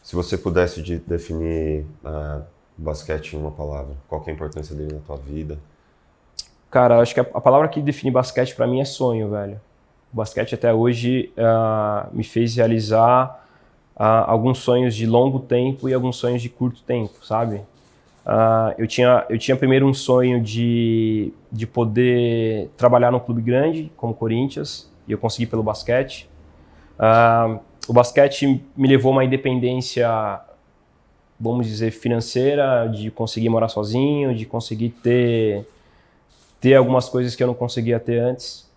Se 0.00 0.14
você 0.14 0.38
pudesse 0.38 0.80
de 0.80 0.98
definir 0.98 1.84
uh, 2.04 2.42
basquete 2.78 3.34
em 3.34 3.38
uma 3.38 3.50
palavra, 3.50 3.94
qual 4.08 4.22
é 4.26 4.30
a 4.30 4.32
importância 4.32 4.74
dele 4.74 4.94
na 4.94 5.00
tua 5.00 5.16
vida? 5.16 5.58
Cara, 6.70 7.00
acho 7.00 7.14
que 7.14 7.20
a, 7.20 7.24
palavra 7.24 7.66
que 7.68 7.80
define 7.80 8.10
basquete 8.10 8.54
para 8.54 8.66
mim 8.66 8.80
é 8.80 8.84
sonho, 8.84 9.30
velho. 9.30 9.60
O 10.12 10.16
basquete 10.16 10.54
até 10.54 10.72
hoje 10.72 11.32
uh, 11.36 12.14
me 12.14 12.22
fez 12.22 12.54
realizar 12.54 13.44
uh, 13.96 14.02
alguns 14.26 14.58
sonhos 14.58 14.94
de 14.94 15.06
longo 15.06 15.40
tempo 15.40 15.88
e 15.88 15.94
alguns 15.94 16.16
sonhos 16.16 16.40
de 16.40 16.48
curto 16.48 16.82
tempo, 16.82 17.24
sabe? 17.24 17.56
Uh, 18.24 18.74
eu, 18.76 18.86
tinha, 18.86 19.24
eu 19.30 19.38
tinha 19.38 19.56
primeiro 19.56 19.86
um 19.86 19.94
sonho 19.94 20.40
de, 20.40 21.32
de 21.50 21.66
poder 21.66 22.70
trabalhar 22.76 23.10
num 23.10 23.18
clube 23.18 23.40
grande, 23.40 23.90
como 23.96 24.12
Corinthians, 24.12 24.90
e 25.06 25.12
eu 25.12 25.18
consegui 25.18 25.46
pelo 25.46 25.62
basquete. 25.62 26.28
o 27.88 27.92
basquete 27.94 28.62
me 28.76 28.86
levou 28.86 29.10
a 29.10 29.16
uma 29.16 29.24
independência, 29.24 30.06
vamos 31.38 31.66
dizer, 31.66 31.90
financeira, 31.90 32.86
de 32.86 33.10
conseguir 33.10 33.48
morar 33.48 33.68
sozinho, 33.68 34.34
de 34.34 34.44
conseguir 34.44 34.90
ter, 34.90 35.66
ter 36.60 36.74
algumas 36.74 37.08
coisas 37.08 37.36
que 37.36 37.42
eu 37.42 37.46
não 37.46 37.54
conseguia 37.54 38.00
ter 38.00 38.18
antes 38.18 38.68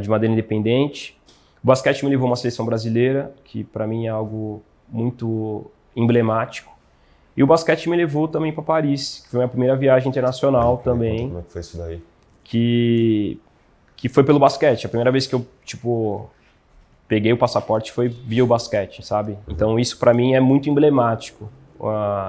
de 0.00 0.08
maneira 0.08 0.32
independente. 0.32 1.16
O 1.62 1.66
basquete 1.66 2.02
me 2.04 2.10
levou 2.10 2.26
a 2.26 2.30
uma 2.30 2.36
seleção 2.36 2.66
brasileira, 2.66 3.32
que 3.44 3.64
para 3.64 3.86
mim 3.86 4.06
é 4.06 4.08
algo 4.08 4.62
muito 4.88 5.70
emblemático. 5.94 6.72
E 7.36 7.42
o 7.42 7.46
basquete 7.46 7.88
me 7.88 7.96
levou 7.96 8.28
também 8.28 8.52
para 8.52 8.62
Paris, 8.62 9.20
que 9.24 9.30
foi 9.30 9.38
a 9.38 9.42
minha 9.42 9.48
primeira 9.48 9.76
viagem 9.76 10.08
internacional 10.08 10.78
também. 10.78 11.28
Como 11.28 11.38
é 11.38 11.42
que 11.42 11.52
foi 11.52 11.60
isso 11.60 11.78
daí? 11.78 12.02
Que, 12.44 13.40
que 13.96 14.08
foi 14.08 14.22
pelo 14.24 14.38
basquete. 14.38 14.84
A 14.84 14.88
primeira 14.88 15.10
vez 15.10 15.26
que 15.26 15.34
eu, 15.34 15.46
tipo, 15.64 16.28
peguei 17.08 17.32
o 17.32 17.38
passaporte 17.38 17.92
foi 17.92 18.08
via 18.08 18.44
o 18.44 18.46
basquete, 18.46 19.02
sabe? 19.02 19.38
Então 19.48 19.78
isso 19.78 19.98
para 19.98 20.12
mim 20.12 20.34
é 20.34 20.40
muito 20.40 20.68
emblemático. 20.68 21.48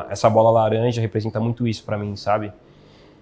Essa 0.09 0.29
bola 0.29 0.49
laranja 0.51 1.01
representa 1.01 1.39
muito 1.39 1.67
isso 1.67 1.83
para 1.83 1.97
mim, 1.97 2.15
sabe? 2.15 2.51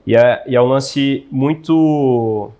E 0.06 0.16
é, 0.16 0.44
e 0.48 0.56
é 0.56 0.62
um 0.62 0.68
lance 0.68 1.28
muito 1.32 2.52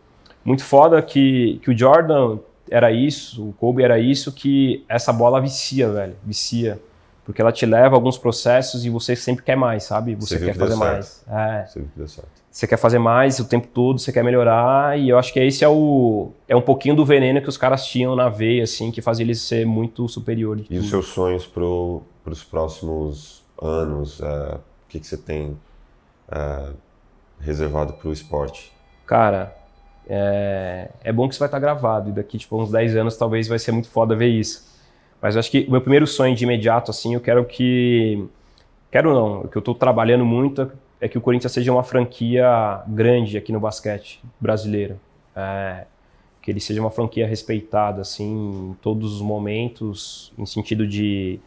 muito 0.44 0.64
foda 0.64 1.02
que, 1.02 1.60
que 1.64 1.72
o 1.72 1.78
Jordan 1.78 2.40
era 2.70 2.92
isso, 2.92 3.50
o 3.50 3.54
Kobe 3.54 3.84
era 3.84 4.00
isso, 4.00 4.32
que 4.32 4.84
essa 4.88 5.12
bola 5.12 5.42
vicia, 5.42 5.90
velho, 5.92 6.16
vicia. 6.24 6.80
Porque 7.24 7.42
ela 7.42 7.52
te 7.52 7.66
leva 7.66 7.96
a 7.96 7.98
alguns 7.98 8.18
processos 8.18 8.84
e 8.84 8.90
você 8.90 9.16
sempre 9.16 9.44
quer 9.44 9.56
mais, 9.56 9.84
sabe? 9.84 10.16
Você, 10.16 10.40
você 10.40 10.46
quer 10.46 10.56
fazer 10.56 10.76
mais. 10.76 11.24
É. 11.30 11.66
Você, 11.66 12.24
você 12.50 12.68
quer 12.68 12.78
fazer 12.78 12.98
mais 12.98 13.40
o 13.40 13.46
tempo 13.46 13.68
todo, 13.68 14.00
você 14.00 14.12
quer 14.12 14.24
melhorar, 14.24 15.00
e 15.00 15.10
eu 15.10 15.18
acho 15.18 15.32
que 15.32 15.40
esse 15.40 15.64
é 15.64 15.70
o 15.70 16.32
é 16.48 16.56
um 16.56 16.62
pouquinho 16.62 16.96
do 16.96 17.06
veneno 17.06 17.42
que 17.42 17.48
os 17.48 17.58
caras 17.58 17.86
tinham 17.86 18.16
na 18.16 18.28
veia, 18.28 18.64
assim, 18.64 18.92
que 18.92 19.02
fazia 19.02 19.24
eles 19.24 19.42
ser 19.42 19.66
muito 19.66 20.08
superiores. 20.10 20.66
E 20.66 20.68
tudo. 20.70 20.80
os 20.80 20.90
seus 20.90 21.08
sonhos 21.08 21.46
para 21.46 21.64
os 21.64 22.44
próximos 22.44 23.41
anos? 23.62 24.22
É, 24.22 24.56
o 24.56 24.60
que, 24.90 25.00
que 25.00 25.08
você 25.08 25.18
tem 25.18 25.58
é, 26.32 26.70
reservado 27.40 27.94
para 27.94 28.10
o 28.10 28.14
esporte? 28.14 28.72
Cara, 29.06 29.56
é, 30.08 30.90
é 31.04 31.12
bom 31.12 31.28
que 31.28 31.34
isso 31.34 31.40
vai 31.40 31.48
estar 31.48 31.60
gravado 31.60 32.10
e 32.10 32.14
daqui 32.14 32.38
tipo 32.38 32.62
uns 32.62 32.72
10 32.72 32.96
anos 32.96 33.18
talvez 33.18 33.48
vai 33.48 33.60
ser 33.60 33.72
muito 33.72 33.90
foda 33.90 34.16
ver 34.16 34.30
isso. 34.30 34.70
Mas 35.22 35.36
eu 35.36 35.40
acho 35.40 35.52
que 35.52 35.66
o 35.68 35.72
meu 35.72 35.82
primeiro 35.82 36.08
sonho 36.08 36.36
de 36.36 36.44
imediato 36.44 36.92
assim, 36.92 37.14
eu 37.14 37.22
quero 37.22 37.46
que 37.46 38.28
quero 38.90 39.14
não, 39.14 39.42
o 39.42 39.48
que 39.48 39.58
eu 39.58 39.60
estou 39.60 39.76
trabalhando 39.76 40.26
muito 40.26 40.72
é 41.00 41.08
que 41.08 41.18
o 41.18 41.22
Corinthians 41.22 41.52
seja 41.52 41.72
uma 41.72 41.84
franquia 41.84 42.82
grande 42.88 43.38
aqui 43.38 43.52
no 43.52 43.60
basquete 43.60 44.22
brasileiro. 44.40 45.00
É, 45.36 45.86
que 46.42 46.50
ele 46.50 46.60
seja 46.60 46.82
uma 46.82 46.90
franquia 46.90 47.28
respeitada 47.28 48.02
assim 48.02 48.72
em 48.72 48.74
todos 48.82 49.14
os 49.16 49.22
momentos, 49.22 50.34
em 50.38 50.46
sentido 50.46 50.88
de, 50.88 51.40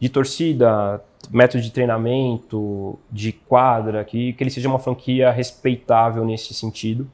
de 0.00 0.08
torcida, 0.08 1.02
método 1.30 1.62
de 1.62 1.70
treinamento, 1.70 2.98
de 3.10 3.32
quadra, 3.32 4.04
que, 4.04 4.32
que 4.32 4.42
ele 4.42 4.50
seja 4.50 4.68
uma 4.68 4.78
franquia 4.78 5.30
respeitável 5.30 6.24
nesse 6.24 6.54
sentido. 6.54 7.10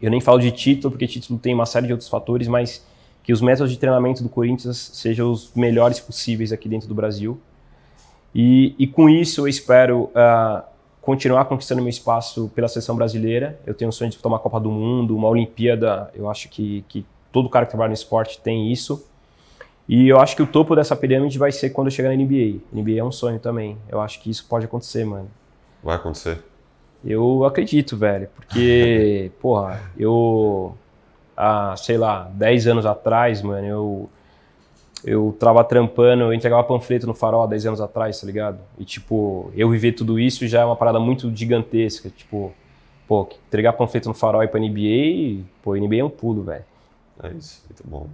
Eu 0.00 0.10
nem 0.10 0.20
falo 0.20 0.38
de 0.38 0.50
título, 0.52 0.92
porque 0.92 1.06
título 1.06 1.38
tem 1.38 1.52
uma 1.52 1.66
série 1.66 1.86
de 1.86 1.92
outros 1.92 2.08
fatores, 2.08 2.46
mas 2.46 2.86
que 3.22 3.32
os 3.32 3.40
métodos 3.40 3.72
de 3.72 3.78
treinamento 3.78 4.22
do 4.22 4.28
Corinthians 4.28 4.90
sejam 4.94 5.30
os 5.30 5.52
melhores 5.54 6.00
possíveis 6.00 6.52
aqui 6.52 6.68
dentro 6.68 6.88
do 6.88 6.94
Brasil. 6.94 7.38
E, 8.34 8.74
e 8.78 8.86
com 8.86 9.08
isso 9.08 9.42
eu 9.42 9.48
espero 9.48 10.04
uh, 10.04 10.62
continuar 11.00 11.46
conquistando 11.46 11.82
meu 11.82 11.90
espaço 11.90 12.50
pela 12.54 12.68
seleção 12.68 12.94
brasileira. 12.94 13.58
Eu 13.66 13.74
tenho 13.74 13.88
o 13.88 13.92
sonho 13.92 14.08
de 14.08 14.12
disputar 14.12 14.32
uma 14.32 14.38
Copa 14.38 14.60
do 14.60 14.70
Mundo, 14.70 15.16
uma 15.16 15.28
Olimpíada. 15.28 16.10
Eu 16.14 16.30
acho 16.30 16.48
que, 16.48 16.84
que 16.88 17.04
todo 17.32 17.48
cara 17.48 17.66
que 17.66 17.72
trabalha 17.72 17.88
no 17.88 17.94
esporte 17.94 18.40
tem 18.40 18.70
isso. 18.72 19.06
E 19.88 20.06
eu 20.06 20.20
acho 20.20 20.36
que 20.36 20.42
o 20.42 20.46
topo 20.46 20.76
dessa 20.76 20.94
pirâmide 20.94 21.38
vai 21.38 21.50
ser 21.50 21.70
quando 21.70 21.86
eu 21.86 21.90
chegar 21.90 22.10
na 22.10 22.16
NBA. 22.16 22.60
NBA 22.70 22.98
é 22.98 23.04
um 23.04 23.10
sonho 23.10 23.38
também. 23.38 23.78
Eu 23.88 24.00
acho 24.00 24.20
que 24.20 24.28
isso 24.28 24.44
pode 24.46 24.66
acontecer, 24.66 25.04
mano. 25.04 25.30
Vai 25.82 25.96
acontecer? 25.96 26.44
Eu 27.02 27.44
acredito, 27.44 27.96
velho. 27.96 28.28
Porque, 28.34 29.30
porra, 29.40 29.80
eu. 29.96 30.76
Há, 31.34 31.74
sei 31.76 31.96
lá, 31.96 32.28
10 32.34 32.66
anos 32.66 32.84
atrás, 32.84 33.40
mano, 33.40 33.66
eu. 33.66 34.10
Eu 35.04 35.34
tava 35.38 35.62
trampando, 35.62 36.24
eu 36.24 36.34
entregava 36.34 36.64
panfleto 36.64 37.06
no 37.06 37.14
farol 37.14 37.44
há 37.44 37.46
10 37.46 37.66
anos 37.66 37.80
atrás, 37.80 38.20
tá 38.20 38.26
ligado? 38.26 38.58
E, 38.76 38.84
tipo, 38.84 39.48
eu 39.54 39.70
viver 39.70 39.92
tudo 39.92 40.18
isso 40.18 40.44
já 40.48 40.62
é 40.62 40.64
uma 40.64 40.74
parada 40.74 40.98
muito 40.98 41.34
gigantesca. 41.34 42.10
Tipo, 42.10 42.52
pô, 43.06 43.28
entregar 43.46 43.74
panfleto 43.74 44.08
no 44.08 44.14
farol 44.14 44.42
e 44.42 44.48
pra 44.48 44.58
NBA, 44.58 45.44
pô, 45.62 45.76
NBA 45.76 45.98
é 45.98 46.04
um 46.04 46.10
pulo, 46.10 46.42
velho. 46.42 46.64
É 47.22 47.30
isso, 47.30 47.62
muito 47.68 47.84
bom. 47.86 48.08